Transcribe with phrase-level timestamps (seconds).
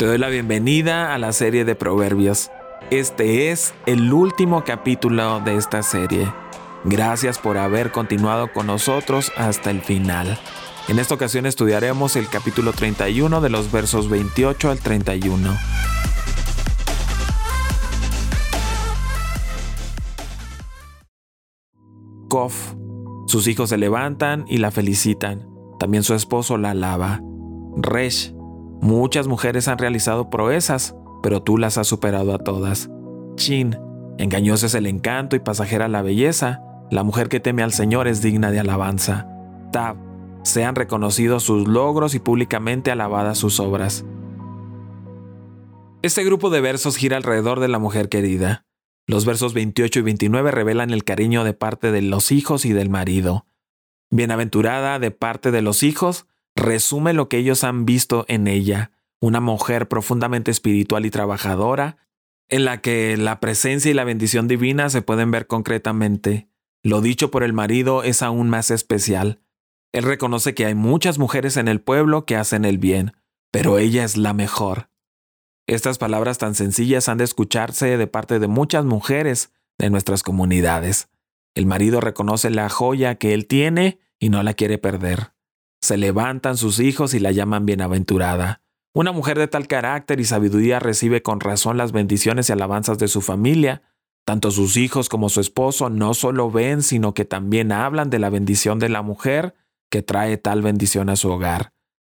[0.00, 2.50] Te doy la bienvenida a la serie de Proverbios.
[2.90, 6.32] Este es el último capítulo de esta serie.
[6.84, 10.38] Gracias por haber continuado con nosotros hasta el final.
[10.88, 15.54] En esta ocasión estudiaremos el capítulo 31 de los versos 28 al 31.
[22.30, 22.74] Kof.
[23.26, 25.46] Sus hijos se levantan y la felicitan.
[25.78, 27.20] También su esposo la alaba.
[27.76, 28.32] Resh.
[28.80, 32.90] Muchas mujeres han realizado proezas, pero tú las has superado a todas.
[33.36, 33.78] Chin.
[34.16, 36.62] Engañoso es el encanto y pasajera la belleza.
[36.90, 39.28] La mujer que teme al Señor es digna de alabanza.
[39.70, 39.96] Tab.
[40.42, 44.06] Sean reconocidos sus logros y públicamente alabadas sus obras.
[46.02, 48.64] Este grupo de versos gira alrededor de la mujer querida.
[49.06, 52.88] Los versos 28 y 29 revelan el cariño de parte de los hijos y del
[52.88, 53.44] marido.
[54.10, 56.26] Bienaventurada de parte de los hijos
[56.60, 61.96] resume lo que ellos han visto en ella, una mujer profundamente espiritual y trabajadora,
[62.48, 66.48] en la que la presencia y la bendición divina se pueden ver concretamente.
[66.82, 69.40] Lo dicho por el marido es aún más especial.
[69.92, 73.12] Él reconoce que hay muchas mujeres en el pueblo que hacen el bien,
[73.50, 74.88] pero ella es la mejor.
[75.66, 81.08] Estas palabras tan sencillas han de escucharse de parte de muchas mujeres de nuestras comunidades.
[81.54, 85.32] El marido reconoce la joya que él tiene y no la quiere perder.
[85.80, 88.62] Se levantan sus hijos y la llaman bienaventurada.
[88.92, 93.08] Una mujer de tal carácter y sabiduría recibe con razón las bendiciones y alabanzas de
[93.08, 93.82] su familia.
[94.24, 98.30] Tanto sus hijos como su esposo no solo ven, sino que también hablan de la
[98.30, 99.54] bendición de la mujer
[99.90, 101.72] que trae tal bendición a su hogar.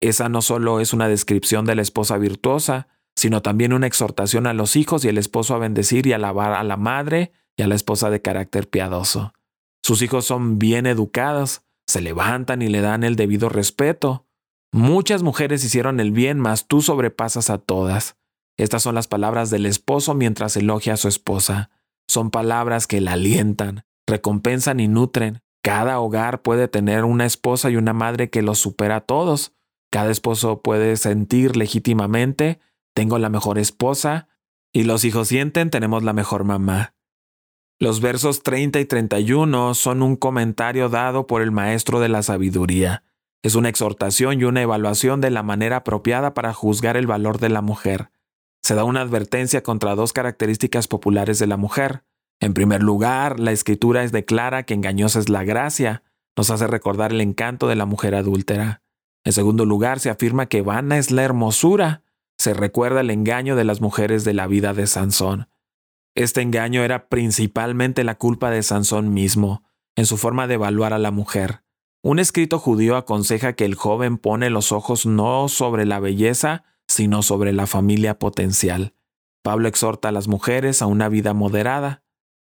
[0.00, 4.54] Esa no solo es una descripción de la esposa virtuosa, sino también una exhortación a
[4.54, 7.74] los hijos y el esposo a bendecir y alabar a la madre y a la
[7.74, 9.32] esposa de carácter piadoso.
[9.82, 14.26] Sus hijos son bien educados, se levantan y le dan el debido respeto.
[14.70, 18.16] Muchas mujeres hicieron el bien, mas tú sobrepasas a todas.
[18.58, 21.70] Estas son las palabras del esposo mientras elogia a su esposa.
[22.06, 27.76] Son palabras que la alientan, recompensan y nutren, cada hogar puede tener una esposa y
[27.76, 29.52] una madre que los supera a todos.
[29.90, 32.60] Cada esposo puede sentir legítimamente,
[32.94, 34.28] tengo la mejor esposa,
[34.72, 36.94] y los hijos sienten, tenemos la mejor mamá.
[37.80, 43.04] Los versos 30 y 31 son un comentario dado por el Maestro de la Sabiduría.
[43.42, 47.50] Es una exhortación y una evaluación de la manera apropiada para juzgar el valor de
[47.50, 48.10] la mujer.
[48.62, 52.02] Se da una advertencia contra dos características populares de la mujer,
[52.40, 56.02] en primer lugar, la escritura es declara que engañosa es la gracia,
[56.36, 58.82] nos hace recordar el encanto de la mujer adúltera.
[59.24, 62.02] En segundo lugar, se afirma que vana es la hermosura,
[62.38, 65.48] se recuerda el engaño de las mujeres de la vida de Sansón.
[66.18, 69.62] Este engaño era principalmente la culpa de Sansón mismo,
[69.94, 71.62] en su forma de evaluar a la mujer.
[72.02, 77.22] Un escrito judío aconseja que el joven pone los ojos no sobre la belleza, sino
[77.22, 78.94] sobre la familia potencial.
[79.44, 82.02] Pablo exhorta a las mujeres a una vida moderada.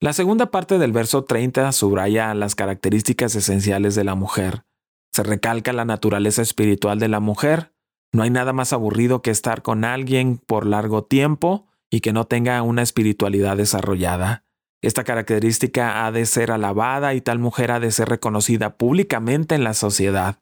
[0.00, 4.64] La segunda parte del verso 30 subraya las características esenciales de la mujer.
[5.12, 7.74] Se recalca la naturaleza espiritual de la mujer.
[8.10, 12.26] No hay nada más aburrido que estar con alguien por largo tiempo y que no
[12.26, 14.44] tenga una espiritualidad desarrollada.
[14.82, 19.64] Esta característica ha de ser alabada y tal mujer ha de ser reconocida públicamente en
[19.64, 20.38] la sociedad.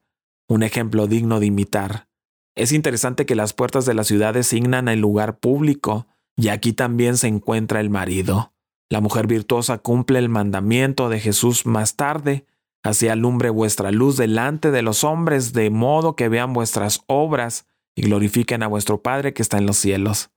[0.48, 2.08] Un ejemplo digno de imitar.
[2.54, 7.16] Es interesante que las puertas de la ciudad designan el lugar público, y aquí también
[7.16, 8.52] se encuentra el marido.
[8.90, 12.46] La mujer virtuosa cumple el mandamiento de Jesús más tarde.
[12.82, 17.66] Así alumbre vuestra luz delante de los hombres, de modo que vean vuestras obras
[17.96, 20.30] y glorifiquen a vuestro Padre que está en los cielos.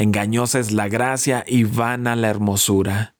[0.00, 3.16] Engañosa es la gracia y vana la hermosura.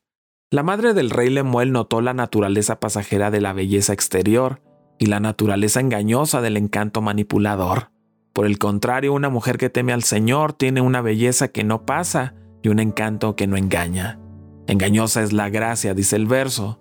[0.51, 4.63] La madre del rey Lemuel notó la naturaleza pasajera de la belleza exterior
[4.99, 7.91] y la naturaleza engañosa del encanto manipulador.
[8.33, 12.33] Por el contrario, una mujer que teme al Señor tiene una belleza que no pasa
[12.63, 14.19] y un encanto que no engaña.
[14.67, 16.81] Engañosa es la gracia, dice el verso,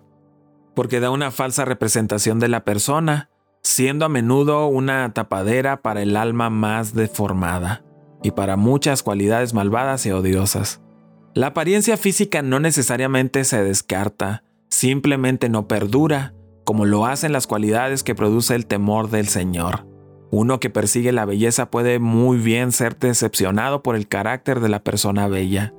[0.74, 3.28] porque da una falsa representación de la persona,
[3.62, 7.82] siendo a menudo una tapadera para el alma más deformada
[8.22, 10.80] y para muchas cualidades malvadas y odiosas.
[11.34, 16.34] La apariencia física no necesariamente se descarta, simplemente no perdura,
[16.64, 19.86] como lo hacen las cualidades que produce el temor del Señor.
[20.30, 24.82] Uno que persigue la belleza puede muy bien ser decepcionado por el carácter de la
[24.84, 25.74] persona bella.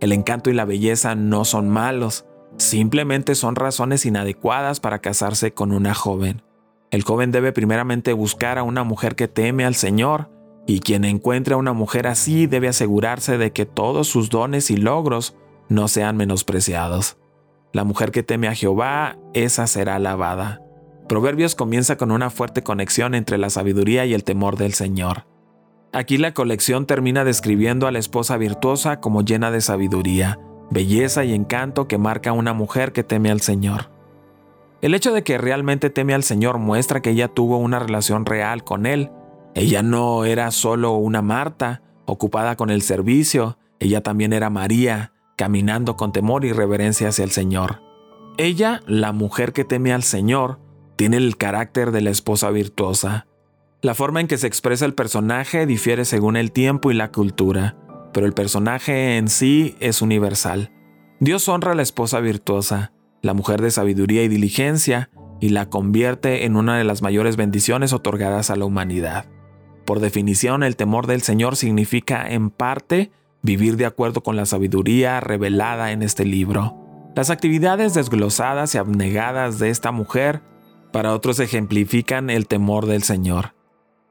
[0.00, 2.26] El encanto y la belleza no son malos,
[2.58, 6.42] simplemente son razones inadecuadas para casarse con una joven.
[6.90, 10.30] El joven debe primeramente buscar a una mujer que teme al Señor,
[10.66, 14.76] y quien encuentre a una mujer así debe asegurarse de que todos sus dones y
[14.76, 15.36] logros
[15.68, 17.18] no sean menospreciados.
[17.72, 20.62] La mujer que teme a Jehová, esa será alabada.
[21.08, 25.26] Proverbios comienza con una fuerte conexión entre la sabiduría y el temor del Señor.
[25.92, 30.40] Aquí la colección termina describiendo a la esposa virtuosa como llena de sabiduría,
[30.70, 33.90] belleza y encanto que marca una mujer que teme al Señor.
[34.80, 38.64] El hecho de que realmente teme al Señor muestra que ella tuvo una relación real
[38.64, 39.10] con Él.
[39.54, 45.96] Ella no era solo una Marta, ocupada con el servicio, ella también era María, caminando
[45.96, 47.80] con temor y reverencia hacia el Señor.
[48.36, 50.58] Ella, la mujer que teme al Señor,
[50.96, 53.26] tiene el carácter de la esposa virtuosa.
[53.80, 57.76] La forma en que se expresa el personaje difiere según el tiempo y la cultura,
[58.12, 60.72] pero el personaje en sí es universal.
[61.20, 62.92] Dios honra a la esposa virtuosa,
[63.22, 65.10] la mujer de sabiduría y diligencia,
[65.40, 69.26] y la convierte en una de las mayores bendiciones otorgadas a la humanidad.
[69.84, 73.10] Por definición, el temor del Señor significa, en parte,
[73.42, 76.76] vivir de acuerdo con la sabiduría revelada en este libro.
[77.14, 80.42] Las actividades desglosadas y abnegadas de esta mujer
[80.92, 83.54] para otros ejemplifican el temor del Señor.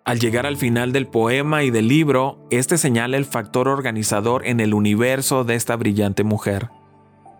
[0.05, 4.59] Al llegar al final del poema y del libro, este señala el factor organizador en
[4.59, 6.69] el universo de esta brillante mujer.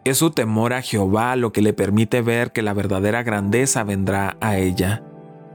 [0.06, 4.38] Es su temor a Jehová lo que le permite ver que la verdadera grandeza vendrá
[4.42, 5.04] a ella,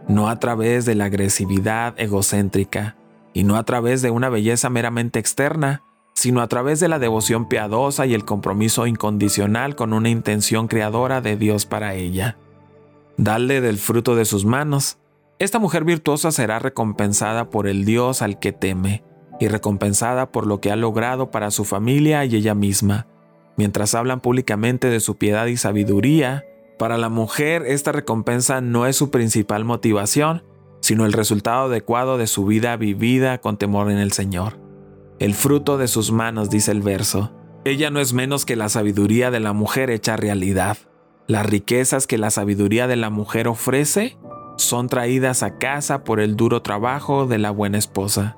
[0.09, 2.97] no a través de la agresividad egocéntrica,
[3.33, 5.83] y no a través de una belleza meramente externa,
[6.15, 11.21] sino a través de la devoción piadosa y el compromiso incondicional con una intención creadora
[11.21, 12.37] de Dios para ella.
[13.17, 14.99] Dale del fruto de sus manos.
[15.39, 19.05] Esta mujer virtuosa será recompensada por el Dios al que teme,
[19.39, 23.07] y recompensada por lo que ha logrado para su familia y ella misma
[23.59, 26.47] mientras hablan públicamente de su piedad y sabiduría,
[26.79, 30.45] para la mujer esta recompensa no es su principal motivación,
[30.81, 34.59] sino el resultado adecuado de su vida vivida con temor en el Señor.
[35.19, 37.33] El fruto de sus manos, dice el verso.
[37.65, 40.79] Ella no es menos que la sabiduría de la mujer hecha realidad.
[41.27, 44.17] Las riquezas que la sabiduría de la mujer ofrece
[44.57, 48.37] son traídas a casa por el duro trabajo de la buena esposa.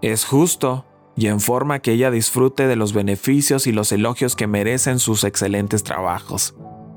[0.00, 0.86] Es justo
[1.16, 5.24] y en forma que ella disfrute de los beneficios y los elogios que merecen sus
[5.24, 6.54] excelentes trabajos.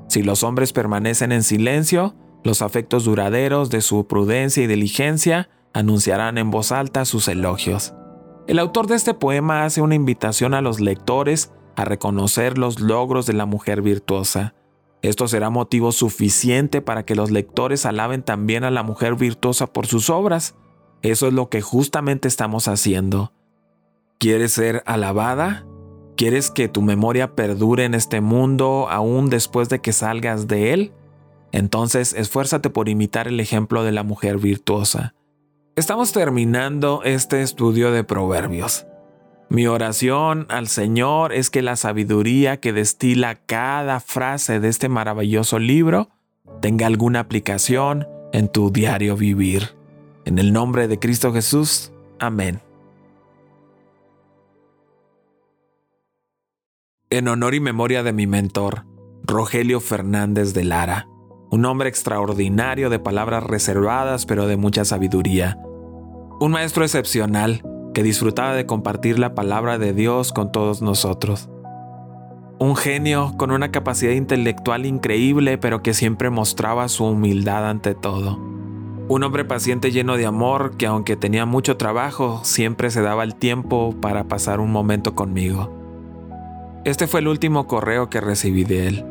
[0.08, 6.38] Si los hombres permanecen en silencio, los afectos duraderos de su prudencia y diligencia anunciarán
[6.38, 7.94] en voz alta sus elogios.
[8.46, 13.26] El autor de este poema hace una invitación a los lectores a reconocer los logros
[13.26, 14.54] de la mujer virtuosa.
[15.02, 19.86] Esto será motivo suficiente para que los lectores alaben también a la mujer virtuosa por
[19.86, 20.56] sus obras.
[21.02, 23.32] Eso es lo que justamente estamos haciendo.
[24.18, 25.67] ¿Quieres ser alabada?
[26.18, 30.92] ¿Quieres que tu memoria perdure en este mundo aún después de que salgas de él?
[31.52, 35.14] Entonces esfuérzate por imitar el ejemplo de la mujer virtuosa.
[35.76, 38.84] Estamos terminando este estudio de proverbios.
[39.48, 45.60] Mi oración al Señor es que la sabiduría que destila cada frase de este maravilloso
[45.60, 46.08] libro
[46.60, 49.76] tenga alguna aplicación en tu diario vivir.
[50.24, 51.92] En el nombre de Cristo Jesús.
[52.18, 52.60] Amén.
[57.10, 58.84] En honor y memoria de mi mentor,
[59.22, 61.08] Rogelio Fernández de Lara,
[61.50, 65.58] un hombre extraordinario de palabras reservadas pero de mucha sabiduría,
[66.38, 67.62] un maestro excepcional
[67.94, 71.48] que disfrutaba de compartir la palabra de Dios con todos nosotros.
[72.58, 78.36] Un genio con una capacidad intelectual increíble pero que siempre mostraba su humildad ante todo.
[79.08, 83.34] Un hombre paciente lleno de amor que aunque tenía mucho trabajo, siempre se daba el
[83.34, 85.77] tiempo para pasar un momento conmigo.
[86.88, 89.04] Este fue el último correo que recibí de él.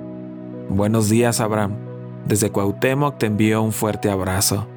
[0.67, 1.75] Buenos días, Abraham.
[2.25, 4.67] Desde Cuauhtémoc te envío un fuerte abrazo,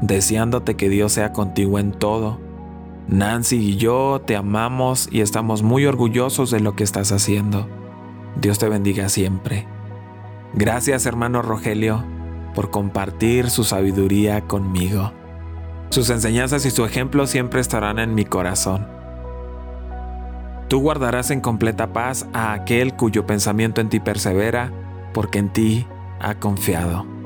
[0.00, 2.40] deseándote que Dios sea contigo en todo.
[3.06, 7.68] Nancy y yo te amamos y estamos muy orgullosos de lo que estás haciendo.
[8.40, 9.68] Dios te bendiga siempre.
[10.54, 12.02] Gracias, hermano Rogelio,
[12.54, 15.12] por compartir su sabiduría conmigo.
[15.90, 18.97] Sus enseñanzas y su ejemplo siempre estarán en mi corazón.
[20.68, 24.70] Tú guardarás en completa paz a aquel cuyo pensamiento en ti persevera,
[25.14, 25.86] porque en ti
[26.20, 27.17] ha confiado.